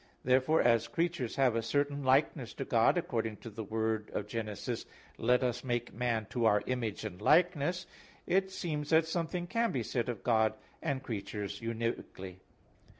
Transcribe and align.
Therefore 0.23 0.63
as 0.63 0.87
creatures 0.87 1.35
have 1.35 1.55
a 1.55 1.61
certain 1.61 2.03
likeness 2.03 2.55
to 2.55 2.65
God, 2.65 2.97
according 2.97 3.37
to 3.37 3.51
the 3.51 3.63
word 3.63 4.09
of 4.15 4.25
Genesis 4.25 4.85
(Gen. 4.85 4.93
1:26), 4.93 4.95
"Let 5.27 5.43
us 5.43 5.63
make 5.63 5.93
man 5.93 6.25
to 6.31 6.45
our 6.45 6.63
image 6.65 7.05
and 7.05 7.21
likeness," 7.21 7.85
it 8.25 8.49
seems 8.49 8.89
that 8.89 9.05
something 9.05 9.45
can 9.45 9.71
be 9.71 9.83
said 9.83 10.09
of 10.09 10.23
God 10.23 10.55
and 10.81 11.03
creatures 11.03 11.59
univocally. 11.61 12.37